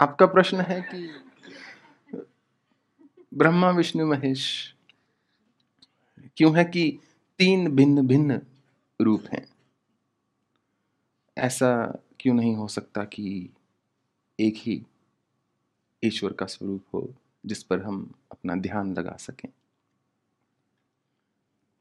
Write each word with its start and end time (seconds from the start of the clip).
आपका 0.00 0.26
प्रश्न 0.26 0.60
है 0.60 0.82
कि 0.82 1.10
ब्रह्मा, 3.34 3.70
विष्णु, 3.70 4.06
महेश 4.06 4.74
क्यों 6.36 6.58
है 6.58 6.64
कि 6.64 6.98
तीन 7.38 7.76
भिन्न 7.76 8.06
भिन्न 8.06 8.40
रूप 9.00 9.24
हैं? 9.32 9.46
ऐसा 11.38 11.98
क्यों 12.20 12.34
नहीं 12.34 12.56
हो 12.56 12.68
सकता 12.68 13.04
कि 13.04 13.50
एक 14.40 14.54
ही 14.56 14.86
ईश्वर 16.04 16.32
का 16.32 16.46
स्वरूप 16.46 16.84
हो 16.94 17.14
जिस 17.46 17.62
पर 17.62 17.82
हम 17.82 18.14
अपना 18.32 18.54
ध्यान 18.54 18.94
लगा 18.94 19.16
सकें? 19.16 19.50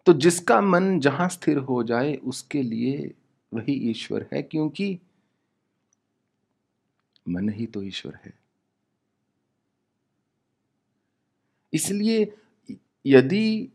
तो 0.06 0.14
जिसका 0.14 0.62
मन 0.62 1.00
जहाँ 1.00 1.30
स्थिर 1.30 1.58
हो 1.58 1.84
जाए, 1.84 2.16
उसके 2.16 2.64
लिए 2.64 3.14
वही 3.54 3.74
ईश्वर 3.74 4.30
है, 4.34 4.42
क्योंकि 4.42 5.00
मन 7.26 7.50
ही 7.50 7.66
तो 7.66 7.82
ईश्वर 7.84 8.20
है। 8.26 8.34
इसलिए 11.74 12.34
यदि 13.06 13.70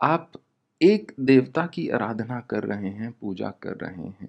आप 0.00 0.32
एक 0.80 1.12
देवता 1.20 1.66
की 1.66 1.88
आराधना 1.88 2.40
कर 2.40 2.64
रहे 2.64 2.90
हैं, 2.90 3.10
पूजा 3.12 3.50
कर 3.62 3.76
रहे 3.76 4.06
हैं, 4.10 4.28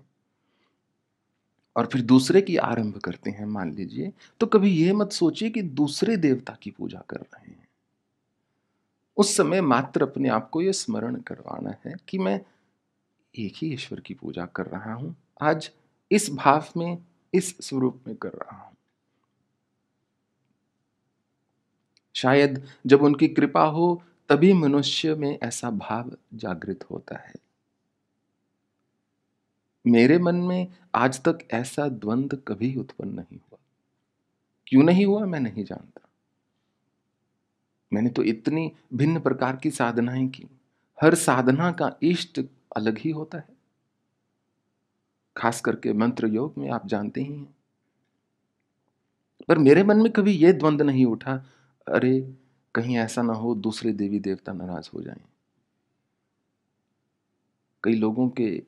और 1.75 1.85
फिर 1.85 2.01
दूसरे 2.01 2.41
की 2.41 2.55
आरंभ 2.59 2.97
करते 2.97 3.29
हैं, 3.29 3.45
मान 3.45 3.73
लीजिए 3.73 4.11
तो 4.39 4.47
कभी 4.47 4.71
यह 4.71 4.93
मत 4.93 5.11
सोचिए 5.11 5.49
कि 5.49 5.61
दूसरे 5.61 6.17
देवता 6.17 6.57
की 6.63 6.71
पूजा 6.71 7.03
कर 7.09 7.17
रहे 7.17 7.47
हैं। 7.47 7.67
उस 9.17 9.35
समय 9.37 9.61
मात्र 9.61 10.03
अपने 10.03 10.29
आप 10.29 10.49
को 10.49 10.61
यह 10.61 10.71
स्मरण 10.71 11.15
करवाना 11.21 11.75
है 11.85 11.95
कि 12.09 12.17
मैं 12.17 12.39
एक 13.33 13.53
ही 13.55 13.71
ईश्वर 13.73 13.99
की 13.99 14.13
पूजा 14.13 14.45
कर 14.45 14.65
रहा 14.65 14.93
हूँ। 14.93 15.15
आज 15.41 15.69
इस 16.11 16.29
भाव 16.31 16.67
में 16.77 16.97
इस 17.33 17.57
स्वरूप 17.57 18.03
में 18.07 18.15
कर 18.15 18.29
रहा 18.29 18.57
हूँ। 18.57 18.77
शायद 22.15 22.67
जब 22.85 23.01
उनकी 23.01 23.27
कृपा 23.27 23.63
हो, 23.63 24.03
तभी 24.29 24.53
मनुष्य 24.53 25.15
में 25.15 25.39
ऐसा 25.43 25.69
भाव 25.69 26.17
जागृत 26.33 26.83
होता 26.91 27.15
है। 27.15 27.33
मेरे 29.87 30.19
मन 30.19 30.35
में 30.35 30.67
आज 30.95 31.23
तक 31.23 31.47
ऐसा 31.51 31.87
द्वंद्व 31.87 32.37
कभी 32.37 32.75
उत्पन्न 32.75 33.09
नहीं 33.09 33.37
हुआ। 33.37 33.57
क्यों 34.67 34.83
नहीं 34.83 35.05
हुआ, 35.05 35.25
मैं 35.25 35.39
नहीं 35.39 35.63
जानता। 35.63 36.09
मैंने 37.93 38.09
तो 38.09 38.23
इतनी 38.23 38.71
भिन्न 38.93 39.19
प्रकार 39.19 39.55
की 39.55 39.71
साधनाएँ 39.71 40.27
की। 40.27 40.45
हर 41.01 41.15
साधना 41.15 41.71
का 41.71 41.95
इष्ट 42.03 42.41
अलग 42.75 42.97
ही 42.97 43.11
होता 43.11 43.37
है। 43.37 43.60
खास 45.37 45.61
करके 45.61 45.93
मंत्र 45.93 46.27
योग 46.27 46.53
में 46.57 46.69
आप 46.69 46.87
जानते 46.87 47.21
ही 47.21 47.33
हैं। 47.33 47.55
पर 49.47 49.57
मेरे 49.57 49.83
मन 49.83 49.97
में 49.97 50.11
कभी 50.11 50.31
यह 50.31 50.51
द्वंद्व 50.51 50.85
नहीं 50.85 51.05
उठा, 51.05 51.45
अरे 51.87 52.33
कहीं 52.75 52.97
ऐसा 52.97 53.21
ना 53.21 53.33
हो 53.33 53.55
दूसरे 53.55 53.93
देवी 53.93 54.19
देवता 54.19 54.53
नाराज़ 54.53 54.89
हो 54.93 55.01
जाएँ। 55.01 55.21
कई 57.83 57.93
लोगों 57.93 58.29
के 58.29 58.63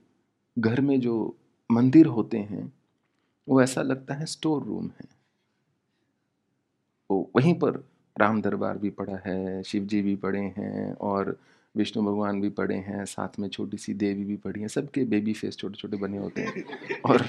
घर 0.59 0.81
में 0.81 0.99
जो 0.99 1.37
मंदिर 1.71 2.05
होते 2.05 2.37
हैं, 2.37 2.73
वो 3.49 3.61
ऐसा 3.61 3.81
लगता 3.81 4.13
है 4.13 4.25
स्टोर 4.25 4.63
रूम 4.63 4.85
है। 4.85 5.05
वो 7.11 7.29
वहीं 7.35 7.59
पर 7.59 7.71
राम 8.17 8.41
दरबार 8.41 8.77
भी 8.77 8.89
पड़ा 8.89 9.17
है 9.25 9.63
शिव 9.63 9.85
जी 9.85 10.01
भी 10.01 10.15
पड़े 10.15 10.41
हैं 10.41 10.93
और 10.93 11.39
विष्णु 11.77 12.03
भगवान 12.03 12.41
भी 12.41 12.49
पड़े 12.49 12.75
हैं 12.75 13.05
साथ 13.05 13.39
में 13.39 13.49
छोटी 13.49 13.77
सी 13.77 13.93
देवी 13.93 14.23
भी 14.23 14.35
पड़ी 14.35 14.61
हैं 14.61 14.67
सबके 14.67 15.03
बेबी 15.03 15.33
फेस 15.33 15.57
छोटे 15.57 15.75
छोटे 15.75 15.97
बने 15.97 16.17
होते 16.17 16.41
हैं 16.41 16.63
और 17.05 17.25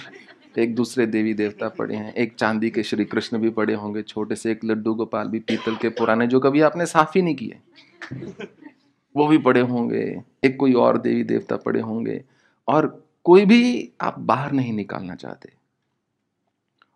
एक 0.59 0.75
दूसरे 0.75 1.07
देवी 1.07 1.35
देवता 1.35 1.69
पड़े 1.69 1.97
हैं 1.97 2.15
एक 2.15 2.35
चांदी 2.35 2.71
के 2.71 2.83
श्री 2.83 3.05
कृष्ण 3.05 3.39
भी 3.39 3.51
पड़े 3.51 3.75
होंगे 3.75 4.03
छोटे 4.03 4.37
से 4.37 4.53
एक 4.53 4.65
लड्डू 4.65 4.95
गोपाल 4.95 5.29
भी 5.29 5.39
पीतल 5.39 5.77
के 5.77 5.89
पुराने 5.89 6.27
जो 6.27 6.41
कभी 6.41 6.61
आपने 6.61 6.87
साफ़ 6.87 7.13
ही 7.17 7.23
नहीं 7.23 7.35
किए। 7.35 7.59
वो 9.17 9.27
भी 9.27 9.39
पड़े 9.39 9.61
होंगे 9.61 10.23
एक 10.45 10.57
कोई 10.57 10.73
और 10.73 10.99
देवी 10.99 11.25
देवता 11.25 11.57
पड़े 11.57 11.81
होंगे 11.81 12.25
और 12.69 13.07
कोई 13.25 13.45
भी 13.45 13.91
आप 14.01 14.19
बाहर 14.19 14.53
नहीं 14.53 14.73
निकालना 14.73 15.15
चाहते। 15.15 15.53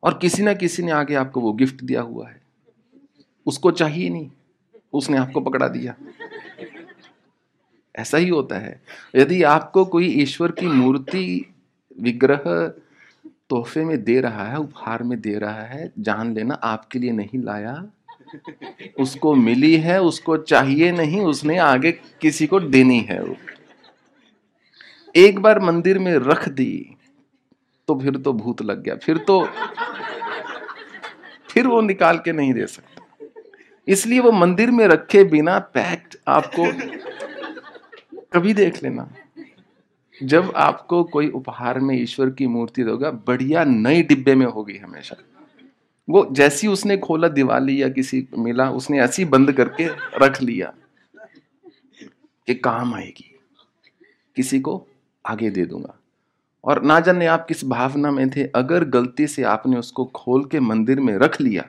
और 0.02 0.18
किसी 0.22 0.42
ना 0.42 0.54
किसी 0.54 0.82
ने 0.82 0.92
आगे 0.92 1.14
आपको 1.14 1.40
वो 1.40 1.52
गिफ्ट 1.52 1.84
दिया 1.84 2.00
हुआ 2.00 2.28
है। 2.28 2.40
उसको 3.46 3.70
चाहिए 3.70 4.08
नहीं 4.08 4.30
उसने 4.92 5.16
आपको 5.16 5.40
पकड़ा 5.40 5.68
दिया। 5.68 5.94
ऐसा 7.98 8.18
ही 8.18 8.28
होता 8.28 8.58
है। 8.58 8.80
यदि 9.16 9.42
आपको 9.42 9.84
कोई 9.84 10.06
ईश्वर 10.22 10.50
की 10.50 10.66
मूर्ति 10.66 11.24
विग्रह 12.00 12.42
तोहफे 13.50 13.84
में 13.84 14.02
दे 14.04 14.20
रहा 14.20 14.44
है, 14.44 14.58
उपहार 14.58 15.02
में 15.02 15.20
दे 15.20 15.34
रहा 15.38 15.62
है, 15.62 15.92
जान 15.98 16.34
लेना 16.34 16.54
आपके 16.54 16.98
लिए 16.98 17.12
नहीं 17.12 17.42
लाया, 17.42 17.84
उसको 19.00 19.34
मिली 19.34 19.76
है, 19.76 20.00
उसको 20.02 20.36
चाहिए 20.36 20.90
नहीं, 20.92 21.20
उसने 21.22 21.56
आगे 21.58 21.92
किसी 21.92 22.46
को 22.46 22.60
देनी 22.60 23.00
है 23.00 23.22
एक 25.14 25.38
बार 25.38 25.58
मंदिर 25.60 25.98
में 25.98 26.14
रख 26.14 26.48
दी 26.48 26.96
तो 27.88 27.98
फिर 27.98 28.16
तो 28.16 28.32
भूत 28.32 28.60
लग 28.62 28.82
गया। 28.82 28.94
फिर 28.96 29.18
तो 29.18 29.42
फिर 31.50 31.66
वो 31.66 31.80
निकाल 31.80 32.18
के 32.18 32.32
नहीं 32.32 32.52
दे 32.54 32.66
सकता। 32.66 33.26
इसलिए 33.88 34.20
वो 34.20 34.32
मंदिर 34.32 34.70
में 34.70 34.86
रखे 34.88 35.22
बिना 35.24 35.58
पैक्ट 35.74 36.16
आपको 36.28 36.66
कभी 38.32 38.54
देख 38.54 38.82
लेना। 38.82 39.12
जब 40.22 40.52
आपको 40.56 41.04
कोई 41.04 41.28
उपहार 41.28 41.80
में 41.80 42.02
ईश्वर 42.02 42.30
की 42.30 42.46
मूर्ति 42.46 42.84
दोगा, 42.84 43.10
बढ़िया 43.10 43.64
नई 43.64 44.02
डिब्बे 44.02 44.34
में 44.34 44.46
होगी 44.46 44.76
हमेशा। 44.76 45.16
वो 46.10 46.28
जैसी 46.32 46.66
उसने 46.66 46.96
खोला, 46.96 47.28
दिवाली 47.28 47.82
या 47.82 47.88
किसी 47.88 48.28
मिला, 48.38 48.70
उसने 48.70 49.00
ऐसी 49.00 49.24
बंद 49.24 49.52
करके 49.52 49.88
रख 50.26 50.42
लिया 50.42 50.74
कि 52.46 52.54
काम 52.54 52.94
आएगी। 52.94 53.38
किसी 54.36 54.60
को 54.60 54.86
आगे 55.26 55.50
दे 55.50 55.66
दूँगा। 55.66 55.98
और 56.64 56.82
ना 56.82 57.00
जाने 57.00 57.26
आप 57.26 57.46
किस 57.48 57.64
भावना 57.64 58.10
में 58.10 58.30
थे, 58.30 58.44
अगर 58.44 58.84
गलती 58.84 59.26
से 59.26 59.42
आपने 59.42 59.76
उसको 59.76 60.04
खोल 60.04 60.44
के 60.44 60.60
मंदिर 60.60 61.00
में 61.00 61.18
रख 61.18 61.40
लिया, 61.40 61.68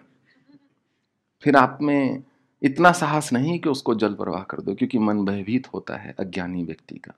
फिर 1.41 1.55
आप 1.55 1.79
में 1.81 2.23
इतना 2.61 2.91
साहस 2.91 3.31
नहीं 3.33 3.57
कि 3.59 3.69
उसको 3.69 3.95
जल 3.95 4.13
प्रवाह 4.13 4.43
कर 4.43 4.61
दो, 4.61 4.73
क्योंकि 4.73 4.99
मन 4.99 5.25
भयभीत 5.25 5.67
होता 5.73 5.97
है 5.97 6.13
अज्ञानी 6.19 6.63
व्यक्ति 6.63 6.95
का, 6.95 7.13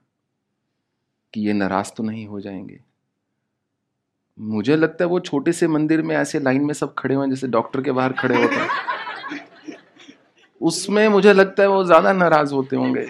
कि 1.34 1.40
ये 1.40 1.52
नाराज़ 1.52 1.92
तो 1.96 2.02
नहीं 2.02 2.26
हो 2.26 2.40
जाएँगे। 2.40 2.80
मुझे 4.38 4.76
लगता 4.76 5.04
है 5.04 5.08
वो 5.08 5.18
छोटे 5.20 5.52
से 5.52 5.68
मंदिर 5.68 6.02
में 6.02 6.14
ऐसे 6.16 6.40
लाइन 6.40 6.64
में 6.64 6.74
सब 6.74 6.94
खड़े 6.94 7.14
हुए 7.14 7.28
जैसे 7.28 7.48
डॉक्टर 7.48 7.82
के 7.82 7.92
बाहर 7.92 8.12
खड़े 8.12 8.42
होते 8.42 8.54
हैं। 8.54 9.76
उसमें 10.60 11.08
मुझे 11.08 11.32
लगता 11.32 11.62
है 11.62 11.68
वो 11.68 11.84
ज़्यादा 11.84 12.12
नाराज़ 12.12 12.54
होते 12.54 12.76
होंगे। 12.76 13.06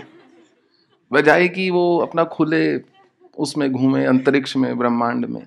बजाय 1.11 1.49
कि 1.49 1.69
वो 1.71 1.99
अपना 1.99 2.25
खुले 2.25 2.81
उसमें 3.39 3.71
घूमे, 3.73 4.05
अंतरिक्ष 4.05 4.57
में, 4.57 4.77
ब्रह्मांड 4.79 5.27
में। 5.27 5.47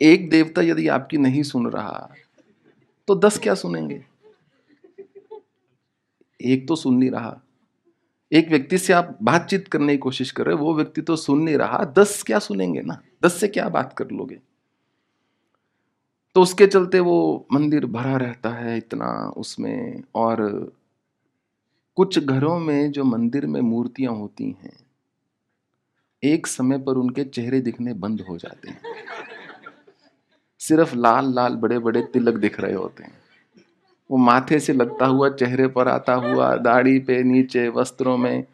एक 0.00 0.28
देवता 0.30 0.62
यदि 0.62 0.88
आपकी 0.88 1.18
नहीं 1.18 1.42
सुन 1.42 1.66
रहा 1.70 2.08
तो 3.08 3.14
दस 3.16 3.38
क्या 3.38 3.54
सुनेंगे? 3.54 4.04
एक 6.44 6.68
तो 6.68 6.76
सुन 6.76 6.94
नहीं 6.94 7.10
रहा। 7.10 7.40
एक 8.32 8.48
व्यक्ति 8.48 8.78
से 8.78 8.92
आप 8.92 9.18
बातचीत 9.22 9.68
करने 9.68 9.92
की 9.92 9.98
कोशिश 9.98 10.30
कर 10.30 10.46
रहे 10.46 10.56
वो 10.56 10.74
व्यक्ति 10.74 11.02
तो 11.02 11.16
सुन 11.16 11.42
नहीं 11.42 11.56
रहा। 11.56 11.78
दस 11.78 12.22
क्या 12.22 12.38
सुनेंगे 12.38 12.80
ना? 12.80 13.02
दस 13.24 13.40
से 13.40 13.48
क्या 13.48 13.68
बात 13.68 13.92
कर 13.92 14.10
लोगे? 14.10 14.40
तो 16.34 16.42
उसके 16.42 16.66
चलते 16.66 17.00
वो 17.00 17.46
मंदिर 17.52 17.86
भरा 17.86 18.16
रहता 18.16 18.50
है 18.50 18.78
इतना 18.78 19.32
उसमें। 19.36 20.02
और 20.14 20.72
कुछ 21.96 22.18
घरों 22.18 22.58
में 22.58 22.90
जो 22.90 23.04
मंदिर 23.04 23.46
में 23.46 23.60
मूर्तियाँ 23.60 24.12
होती 24.12 24.56
हैं, 24.62 24.76
एक 26.24 26.46
समय 26.46 26.78
पर 26.78 26.92
उनके 26.92 27.24
चेहरे 27.24 27.60
दिखने 27.60 27.94
बंद 27.94 28.20
हो 28.20 28.38
जाते 28.38 28.68
हैं। 28.68 28.80
सिर्फ़ 30.58 30.96
लाल 30.96 31.34
लाल 31.34 31.56
बड़े 31.56 31.78
बड़े 31.78 32.02
तिलक 32.02 32.34
दिख 32.34 32.60
रहे 32.60 32.74
होते 32.74 33.02
हैं। 33.02 33.21
वो 34.12 34.18
माथे 34.18 34.60
से 34.60 34.72
लगता 34.72 35.06
हुआ 35.06 35.30
चेहरे 35.30 35.68
पर 35.68 35.88
आता 35.88 36.14
हुआ, 36.14 36.56
दाढ़ी 36.56 36.98
पे, 36.98 37.22
नीचे, 37.22 37.68
वस्त्रों 37.68 38.16
में, 38.16 38.44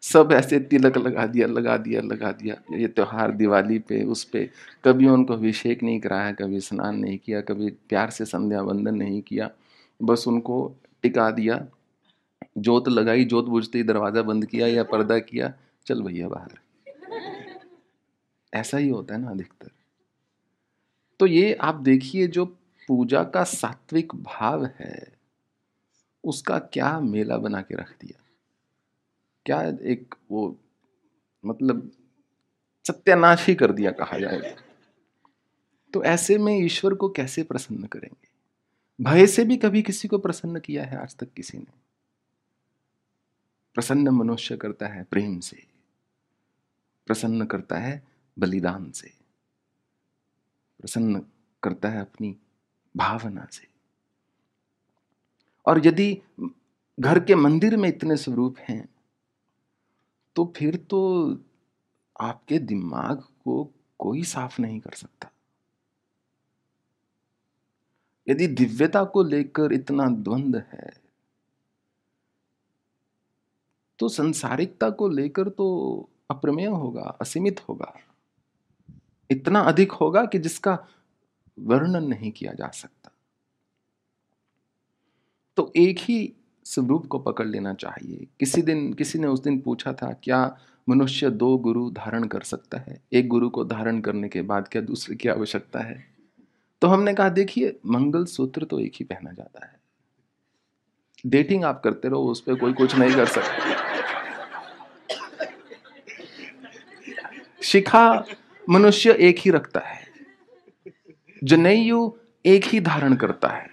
सब 0.00 0.28
ऐसे 0.32 0.60
तिलक 0.60 0.98
लगा 0.98 1.26
दिया 1.26 1.46
लगा 1.46 1.76
दिया 1.76 2.00
लगा 2.00 2.32
दिया। 2.32 2.76
ये 2.76 2.88
त्यौहार 2.88 3.30
दिवाली 3.30 3.78
पे, 3.78 4.02
उस 4.02 4.24
पर 4.24 4.48
कभी 4.84 5.08
उनको 5.08 5.34
अभिषेक 5.34 5.82
नहीं 5.82 6.00
कराया, 6.00 6.32
कभी 6.32 6.60
स्नान 6.60 6.96
नहीं 6.96 7.18
किया, 7.18 7.40
कभी 7.40 7.70
प्यार 7.70 8.10
से 8.10 8.24
संध्या 8.24 8.60
वंदन 8.60 8.94
नहीं 8.94 9.22
किया। 9.22 9.50
बस 10.02 10.24
उनको 10.28 10.76
टिका 11.02 11.30
दिया। 11.30 11.66
जोत 12.58 12.88
लगाई, 12.88 13.24
जोत 13.24 13.44
बुझते 13.44 13.78
ही 13.78 13.84
दरवाज़ा 13.84 14.22
बंद 14.22 14.46
किया 14.46 14.66
या 14.66 14.82
पर्दा 14.82 15.18
किया, 15.18 15.52
चल 15.86 16.02
भैया 16.02 16.28
बाहर। 16.28 16.58
ऐसा 18.54 18.78
ही 18.78 18.88
होता 18.88 19.14
है 19.14 19.20
ना 19.20 19.30
अधिकतर। 19.30 19.70
तो 21.20 21.26
ये 21.26 21.54
आप 21.54 21.74
देखिए 21.74 22.26
जो 22.26 22.57
पूजा 22.88 23.24
का 23.24 23.44
सात्विक 23.44 24.14
भाव 24.14 24.64
है, 24.64 25.18
उसका 26.24 26.58
क्या 26.58 27.00
मेला 27.00 27.38
बना 27.38 27.62
के 27.62 27.74
रख 27.74 27.96
दिया? 28.00 28.22
क्या 29.46 29.62
एक 29.82 30.14
वो 30.30 30.58
मतलब 31.44 31.90
सत्यानाश 32.86 33.46
ही 33.46 33.54
कर 33.54 33.72
दिया 33.72 33.90
कहा 33.90 34.18
जाए? 34.18 34.56
तो 35.94 36.04
ऐसे 36.04 36.38
में 36.38 36.58
ईश्वर 36.58 36.94
को 36.94 37.08
कैसे 37.08 37.42
प्रसन्न 37.42 37.86
करेंगे? 37.86 38.28
भय 39.00 39.26
से 39.26 39.44
भी 39.44 39.56
कभी 39.56 39.82
किसी 39.82 40.08
को 40.08 40.18
प्रसन्न 40.18 40.60
किया 40.60 40.84
है 40.84 41.02
आज 41.02 41.16
तक 41.16 41.32
किसी 41.32 41.58
ने? 41.58 41.72
प्रसन्न 43.74 44.08
मनुष्य 44.08 44.56
करता 44.56 44.86
है 44.86 45.04
प्रेम 45.04 45.40
से, 45.40 45.66
प्रसन्न 47.06 47.46
करता 47.46 47.78
है 47.78 48.02
बलिदान 48.38 48.90
से, 48.90 49.12
प्रसन्न 50.80 51.22
करता 51.62 51.88
है 51.88 52.00
अपनी 52.00 52.36
भावना 52.98 53.46
से। 53.52 53.66
और 55.66 55.86
यदि 55.86 56.12
घर 56.98 57.20
के 57.20 57.34
मंदिर 57.34 57.76
में 57.76 57.88
इतने 57.88 58.16
स्वरूप 58.16 58.58
हैं 58.58 58.88
तो 60.36 60.52
फिर 60.56 60.76
तो 60.90 61.00
आपके 62.16 62.58
दिमाग 62.58 63.20
को 63.44 63.64
कोई 64.00 64.22
साफ़ 64.22 64.60
नहीं 64.62 64.80
कर 64.80 64.92
सकता। 64.92 65.30
यदि 68.26 68.46
दिव्यता 68.46 69.04
को 69.04 69.22
लेकर 69.22 69.72
इतना 69.72 70.06
द्वंद 70.06 70.56
है 70.72 70.90
तो 73.98 74.08
संसारिकता 74.08 74.90
को 74.90 75.08
लेकर 75.08 75.48
तो 75.48 75.66
अप्रमेय 76.30 76.66
होगा, 76.66 77.02
असीमित 77.20 77.60
होगा। 77.68 77.92
इतना 79.30 79.60
अधिक 79.60 79.92
होगा 79.92 80.24
कि 80.24 80.38
जिसका 80.38 80.78
वर्णन 81.58 82.04
नहीं 82.04 82.32
किया 82.32 82.52
जा 82.52 82.68
सकता। 82.68 83.10
तो 85.56 85.72
एक 85.76 85.98
ही 85.98 86.32
स्वरूप 86.64 87.06
को 87.06 87.18
पकड़ 87.18 87.46
लेना 87.46 87.74
चाहिए। 87.74 88.26
किसी 88.40 88.62
दिन, 88.62 88.92
किसी 88.92 89.18
ने 89.18 89.26
उस 89.26 89.40
दिन 89.40 89.60
पूछा 89.60 89.92
था, 89.92 90.12
क्या 90.22 90.58
मनुष्य 90.88 91.30
दो 91.30 91.58
गुरु 91.58 91.90
धारण 91.90 92.26
कर 92.26 92.40
सकता 92.40 92.78
है? 92.78 93.02
एक 93.12 93.28
गुरु 93.28 93.50
को 93.50 93.64
धारण 93.64 94.00
करने 94.00 94.28
के 94.28 94.42
बाद 94.42 94.68
क्या 94.68 94.82
दूसरे 94.82 95.16
की 95.16 95.28
आवश्यकता 95.28 95.80
है? 95.80 96.14
तो 96.80 96.88
हमने 96.88 97.14
कहा, 97.14 97.28
देखिए 97.28 97.78
मंगल 97.86 98.24
सूत्र 98.24 98.64
तो 98.64 98.80
एक 98.80 98.92
ही 98.94 99.04
पहना 99.04 99.32
जाता 99.32 99.66
है। 99.66 99.80
डेटिंग 101.26 101.64
आप 101.64 101.82
करते 101.84 102.08
रहो, 102.08 102.30
उस 102.30 102.40
पर 102.40 102.54
कोई 102.54 102.72
कुछ 102.72 102.94
नहीं 102.94 103.14
कर 103.14 103.26
सकता। 103.26 103.88
शिखा 107.62 108.24
मनुष्य 108.70 109.12
एक 109.12 109.38
ही 109.38 109.50
रखता 109.50 109.80
है। 109.80 110.07
जनेयु 111.44 112.12
एक 112.46 112.64
ही 112.64 112.80
धारण 112.80 113.16
करता 113.16 113.48
है। 113.48 113.70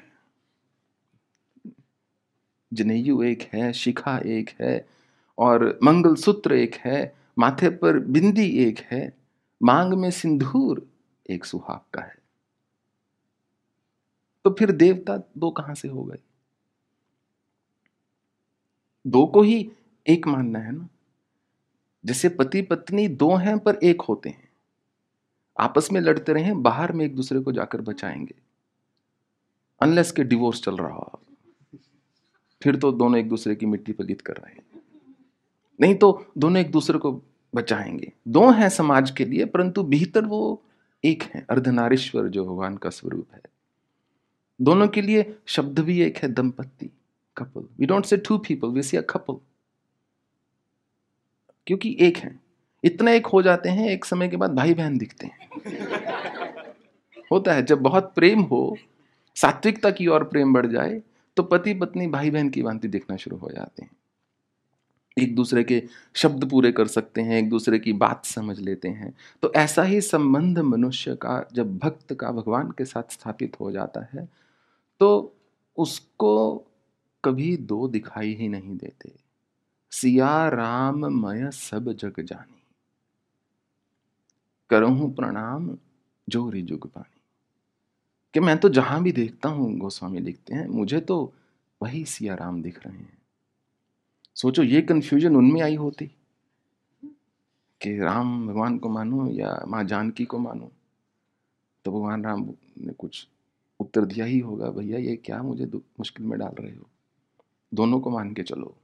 जनेयु 2.74 3.24
एक 3.24 3.50
है, 3.54 3.74
शिखा 3.74 4.18
एक 4.18 4.50
है, 4.62 4.90
और 5.38 5.80
मंगल 5.84 6.16
सूत्र 6.16 6.54
एक 6.54 6.76
है, 6.76 7.16
माथे 7.40 7.70
पर 7.70 8.00
बिंदी 8.00 8.48
एक 8.48 8.80
है, 8.80 9.18
मांग 9.64 9.94
में 9.94 10.12
सिंदूर 10.12 10.88
एक 11.30 11.46
सुहाग 11.46 11.80
का 11.94 12.02
है। 12.02 12.16
तो 14.44 14.56
फिर 14.60 14.72
देवता 14.72 15.18
दो 15.18 15.52
कहाँ 15.52 15.76
से 15.76 15.88
हो 15.88 16.04
गए? 16.04 16.18
दो 19.08 19.26
को 19.26 19.42
ही 19.42 19.72
एक 20.08 20.28
मानना 20.28 20.60
है 20.60 20.72
ना? 20.72 20.90
जैसे 22.06 22.30
पति 22.30 22.62
पत्नी 22.62 23.08
दो 23.08 23.36
हैं 23.36 23.60
पर 23.60 23.76
एक 23.76 24.02
होते 24.02 24.30
हैं। 24.30 24.55
आपस 25.60 25.92
में 25.92 26.02
लड़ते 26.02 26.34
रहे, 26.34 26.54
बाहर 26.54 26.92
में 26.92 27.06
एक 27.06 27.16
दूसरे 27.16 27.40
को 27.40 27.52
जाकर 27.52 27.82
बचाएँगे। 27.82 28.36
अनलेस 29.82 30.12
के 30.12 30.24
डिवोर्स 30.24 30.64
चल 30.64 30.78
रहा 30.78 30.94
हो। 30.94 31.20
फिर 32.64 32.76
तो 32.76 32.92
दोनों 32.92 33.20
एक 33.20 33.30
दूसरे 33.30 33.56
की 33.56 33.66
मिट्टी 33.66 33.92
पलित 33.92 34.22
कर 34.22 34.34
रहे 34.34 34.54
हैं। 34.54 34.82
नहीं 35.82 35.96
तो 35.96 36.26
दोनों 36.38 36.62
एक 36.62 36.72
दूसरे 36.72 37.00
को 37.00 37.22
बचाएँगे। 37.56 38.14
दो 38.28 38.52
हैं 38.52 38.70
समाज 38.70 39.12
के 39.12 39.26
लिए, 39.26 39.46
परंतु 39.46 39.84
भीतर 39.84 40.26
वो 40.26 40.64
एक 41.06 41.24
है। 41.24 41.46
अर्धनारीश्वर 41.50 42.28
जो 42.28 42.46
भगवान 42.46 42.78
का 42.78 42.90
स्वरूप 42.90 43.28
है। 43.34 43.42
दोनों 44.62 44.88
के 44.88 45.02
लिए 45.02 45.40
शब्द 45.46 45.80
भी 45.80 46.02
एक 46.02 46.18
है, 46.18 46.34
दंपत्ति 46.34 46.90
couple 47.38 47.68
we 47.80 47.86
don't 47.86 48.06
say 48.06 48.18
two 48.18 48.38
people 48.38 48.68
we 48.68 48.84
see 48.84 48.98
a 48.98 49.02
couple 49.02 49.38
क्योंकि 51.68 51.98
एक 52.00 52.18
है। 52.18 52.45
इतना 52.86 53.12
एक 53.12 53.26
हो 53.26 53.42
जाते 53.42 53.70
हैं, 53.70 53.90
एक 53.90 54.06
समय 54.06 54.28
के 54.30 54.38
बाद 54.38 54.56
भाई 54.56 54.74
बहन 54.74 54.98
दिखते 54.98 55.28
हैं। 55.28 55.50
होता 57.32 57.54
है, 57.54 57.64
जब 57.64 57.82
बहुत 57.82 58.12
प्रेम 58.16 58.42
हो, 58.42 58.78
सात्विकता 59.38 59.92
की 59.92 60.08
ओर 60.08 60.24
प्रेम 60.24 60.54
बढ़ 60.54 60.66
जाए 60.68 61.02
तो 61.38 61.44
पति 61.44 61.74
पत्नी 61.74 62.08
भाई 62.08 62.30
बहन 62.32 62.50
की 62.50 62.62
भांति 62.64 62.88
दिखना 62.88 63.16
शुरू 63.16 63.38
हो 63.38 63.50
जाते 63.52 63.84
हैं। 63.84 63.92
एक 65.18 65.36
दूसरे 65.36 65.64
के 65.64 65.82
शब्द 66.16 66.50
पूरे 66.50 66.72
कर 66.72 66.88
सकते 66.88 67.22
हैं, 67.22 67.38
एक 67.40 67.50
दूसरे 67.50 67.80
की 67.80 67.94
बात 67.94 68.26
समझ 68.26 68.60
लेते 68.60 68.88
हैं। 68.90 69.14
तो 69.42 69.52
ऐसा 69.54 69.84
ही 69.84 70.00
संबंध 70.02 70.60
मनुष्य 70.60 71.16
का, 71.16 71.48
जब 71.54 71.78
भक्त 71.78 72.14
का 72.14 72.32
भगवान 72.32 72.72
के 72.72 72.86
साथ 72.86 73.12
स्थापित 73.12 73.60
हो 73.60 73.72
जाता 73.72 74.08
है 74.14 74.28
तो 75.02 75.34
उसको 75.78 76.64
कभी 77.24 77.56
दो 77.58 77.88
दिखाई 77.88 78.34
ही 78.34 78.48
नहीं 78.48 78.78
देते। 78.78 79.12
सिया 79.92 80.48
राम 80.50 81.06
मय 81.20 81.50
सब 81.54 81.92
जग 81.94 82.22
जानी। 82.22 82.55
करहूं 84.70 85.12
प्रणाम 85.12 85.78
जोरी 86.30 86.62
जुग 86.62 86.92
पानी। 86.92 87.22
कि 88.34 88.40
मैं 88.40 88.58
तो 88.58 88.70
जहाँ 88.70 89.04
भी 89.04 89.12
देखता 89.12 89.50
हूँ, 89.50 89.78
गोस्वामी 89.78 90.20
लिखते 90.20 90.56
हैं, 90.56 90.68
मुझे 90.68 91.00
तो 91.00 91.34
वही 91.84 92.06
सिया 92.06 92.36
राम 92.36 92.62
दिख 92.62 92.88
रहे 92.88 92.98
हैं। 92.98 93.18
सोचो, 94.36 94.64
ये 94.64 94.82
कंफ्यूजन 94.82 95.36
उनमें 95.36 95.62
आई 95.62 95.76
होती। 95.76 96.12
कि 97.82 98.00
राम 98.00 98.48
भगवान 98.48 98.78
को 98.78 98.90
मानो 98.90 99.28
या 99.28 99.66
माँ 99.68 99.84
जानकी 99.84 100.26
को 100.26 100.40
मानो 100.40 100.72
तो 101.86 101.92
भगवान 101.92 102.24
राम 102.24 102.50
ने 102.78 102.94
कुछ 102.94 103.28
उत्तर 103.80 104.06
दिया 104.06 104.26
ही 104.26 104.40
होगा, 104.40 104.70
भैया, 104.70 104.98
ये 104.98 105.16
क्या 105.16 105.44
मुझे 105.44 105.66
मुश्किल 105.76 106.26
में 106.26 106.40
डाल 106.40 106.56
रहे 106.60 106.76
हो? 106.76 106.90
दोनों 107.74 108.00
को 108.00 108.10
मान 108.10 108.34
के 108.34 108.44
चलो। 108.44 108.76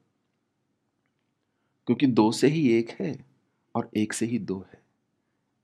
क्योंकि 1.86 2.08
दो 2.08 2.32
से 2.32 2.48
ही 2.48 2.72
एक 2.72 2.90
है 2.90 3.26
और 3.76 3.90
एक 3.98 4.14
से 4.14 4.26
ही 4.26 4.40
दो 4.40 4.66
है। 4.74 4.81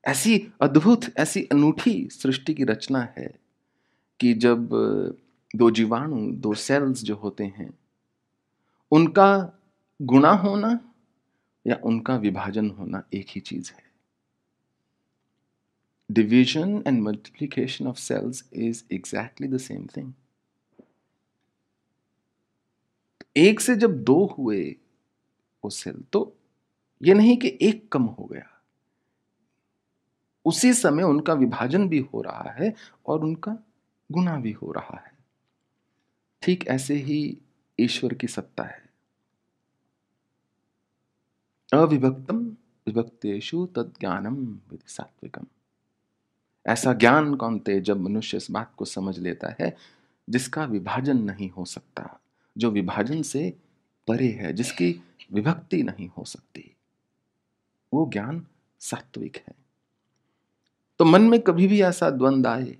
ऐसी 0.08 0.52
अद्भुत, 0.60 1.18
ऐसी 1.18 1.42
अनूठी 1.44 2.08
सृष्टि 2.12 2.54
की 2.54 2.64
रचना 2.64 3.02
है 3.18 3.38
कि 4.20 4.34
जब, 4.34 4.68
दो 5.56 5.70
जीवाणु, 5.70 6.32
दो 6.32 6.54
सेल्स 6.54 7.02
जो 7.02 7.16
होते 7.16 7.44
हैं, 7.44 7.78
उनका 8.92 9.58
गुणा 10.02 10.32
होना 10.32 10.78
या 11.66 11.80
उनका 11.84 12.16
विभाजन 12.16 12.70
होना 12.70 13.02
एक 13.14 13.26
ही 13.28 13.40
चीज़ 13.40 13.72
है। 13.72 13.82
Division 16.10 16.82
and 16.86 17.02
multiplication 17.02 17.86
of 17.86 17.96
cells 17.96 18.48
is 18.52 18.84
exactly 18.92 19.48
the 19.48 19.58
same 19.58 19.86
thing 19.86 20.12
एक 23.36 23.60
से 23.60 23.76
जब 23.76 24.04
दो 24.04 24.36
हुए 24.38 24.76
वो 25.64 25.70
सेल 25.70 26.04
तो 26.12 26.36
ये 27.02 27.14
नहीं 27.14 27.36
कि 27.36 27.58
एक 27.62 27.88
कम 27.92 28.02
हो 28.02 28.24
गया। 28.24 28.57
उसी 30.44 30.74
समय 30.74 31.02
उनका 31.02 31.32
विभाजन 31.32 31.88
भी 31.88 31.98
हो 31.98 32.22
रहा 32.22 32.50
है 32.50 32.74
और 33.06 33.20
उनका 33.20 33.58
गुना 34.12 34.36
भी 34.36 34.52
हो 34.52 34.72
रहा 34.72 35.02
है। 35.06 35.18
ठीक 36.42 36.68
ऐसे 36.68 36.94
ही 36.94 37.38
ईश्वर 37.80 38.14
की 38.14 38.26
सत्ता 38.26 38.62
है। 38.62 38.88
अविभक्तम 41.72 42.46
विभक्तेशु 42.86 43.66
तत्ज्ञानम 43.66 44.34
विधि 44.46 44.84
सात्विकम। 44.86 45.46
ऐसा 46.66 46.92
ज्ञान 46.92 47.34
कौन 47.34 47.58
थे 47.58 47.80
जब 47.80 48.00
मनुष्य 48.00 48.36
इस 48.36 48.50
बात 48.50 48.74
को 48.74 48.84
समझ 48.84 49.18
लेता 49.18 49.54
है, 49.60 49.76
जिसका 50.30 50.64
विभाजन 50.64 51.22
नहीं 51.22 51.50
हो 51.50 51.64
सकता, 51.64 52.20
जो 52.58 52.70
विभाजन 52.70 53.22
से 53.22 53.56
परे 54.08 54.28
है, 54.28 54.52
जिसकी 54.52 55.02
विभक्ति 55.32 55.82
नहीं 55.82 56.08
हो 56.08 56.24
सकती, 56.24 56.76
वो 57.94 58.10
ज्ञान 58.12 58.46
सात्विक 58.80 59.36
है। 59.36 59.67
तो 60.98 61.04
मन 61.04 61.22
में 61.22 61.40
कभी 61.40 61.66
भी 61.66 61.82
ऐसा 61.82 62.10
द्वंद 62.10 62.46
आए 62.46 62.76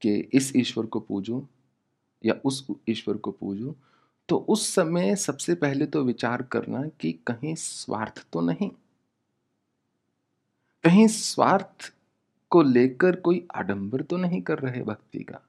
कि 0.00 0.30
इस 0.32 0.52
ईश्वर 0.56 0.86
को 0.86 1.00
पूजूं 1.00 1.42
या 2.24 2.34
उस 2.44 2.66
ईश्वर 2.88 3.16
को 3.16 3.30
पूजूं 3.30 3.72
तो 4.28 4.36
उस 4.36 4.74
समय 4.74 5.16
सबसे 5.16 5.54
पहले 5.54 5.86
तो 5.86 6.02
विचार 6.02 6.42
करना 6.42 6.82
कि 7.00 7.12
कहीं 7.12 7.54
स्वार्थ 7.54 8.26
तो 8.32 8.40
नहीं। 8.40 8.70
कहीं 10.84 11.06
स्वार्थ 11.08 11.92
को 12.50 12.62
लेकर 12.62 13.16
कोई 13.16 13.46
आडंबर 13.54 14.02
तो 14.02 14.16
नहीं 14.16 14.42
कर 14.42 14.58
रहे 14.58 14.82
भक्ति 14.82 15.18
का। 15.18 15.40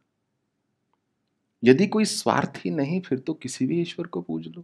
यदि 1.64 1.88
कोई 1.88 2.06
स्वार्थ 2.06 2.54
ही 2.66 2.72
नहीं, 2.72 3.02
फिर 3.02 3.20
तो 3.20 3.34
किसी 3.34 3.66
भी 3.66 3.82
ईश्वर 3.82 4.08
को 4.08 4.22
पूज 4.22 4.48
लो। 4.48 4.64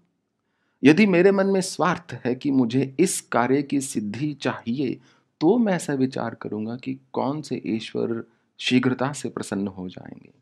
यदि 0.83 1.05
मेरे 1.05 1.31
मन 1.31 1.47
में 1.47 1.61
स्वार्थ 1.61 2.13
है 2.25 2.35
कि 2.35 2.51
मुझे 2.51 2.95
इस 2.99 3.21
कार्य 3.21 3.63
की 3.63 3.81
सिद्धि 3.81 4.33
चाहिए 4.33 4.99
तो 5.41 5.57
मैं 5.57 5.73
ऐसा 5.73 5.93
विचार 5.93 6.35
करूँगा 6.35 6.75
कि 6.75 6.99
कौन 7.13 7.41
से 7.41 7.61
ईश्वर 7.65 8.25
शीघ्रता 8.59 9.13
से 9.13 9.29
प्रसन्न 9.29 9.67
हो 9.67 9.89
जाएँगे? 9.89 10.33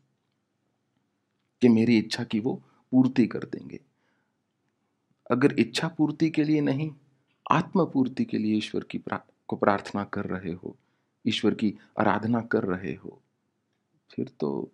कि 1.60 1.68
मेरी 1.68 1.98
इच्छा 1.98 2.24
की 2.24 2.40
वो 2.40 2.62
पूर्ति 2.90 3.26
कर 3.26 3.38
देंगे। 3.38 3.80
अगर 5.30 5.54
इच्छा 5.58 5.88
पूर्ति 5.88 6.30
के 6.30 6.44
लिए 6.44 6.60
नहीं 6.60 6.92
आत्मपूर्ति 7.50 8.24
के 8.24 8.38
लिए 8.38 8.56
ईश्वर 8.56 8.84
की 8.84 8.98
प्रा, 8.98 9.26
को 9.48 9.56
प्रार्थना 9.56 10.04
कर 10.04 10.24
रहे 10.24 10.52
हो 10.52 10.76
ईश्वर 11.26 11.54
की 11.54 11.74
आराधना 12.00 12.40
कर 12.40 12.62
रहे 12.62 12.94
हो 12.94 13.22
फिर 14.10 14.32
तो 14.40 14.72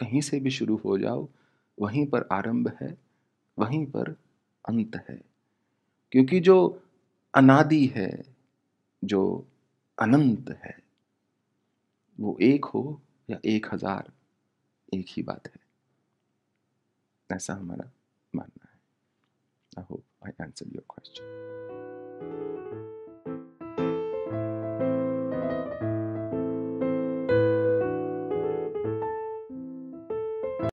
कहीं 0.00 0.20
से 0.20 0.40
भी 0.40 0.50
शुरू 0.50 0.76
हो 0.76 0.98
जाओ। 0.98 1.28
वहीं 1.80 2.06
पर 2.06 2.28
आरंभ 2.32 2.72
है 2.82 2.98
वहीं 3.58 3.86
पर 3.86 4.16
अंत 4.68 4.96
है। 5.10 5.22
क्योंकि 6.12 6.40
जो 6.40 6.82
अनादि 7.34 7.86
है 7.86 8.31
जो 9.04 9.46
अनंत 9.98 10.50
है, 10.64 10.82
वो 12.20 12.38
एक 12.40 12.64
हो 12.64 13.02
या 13.30 13.38
एक 13.44 13.66
हज़ार, 13.72 14.12
एक 14.94 15.06
ही 15.08 15.22
बात 15.22 15.48
है। 15.48 15.60
ऐसा 17.36 17.54
हमारा 17.54 17.90
मानना 18.34 18.68
है। 18.72 18.78
I 19.78 19.84
hope 19.90 20.04
I 20.24 20.44
answer 20.44 20.66
your 20.66 20.84
question 20.90 21.40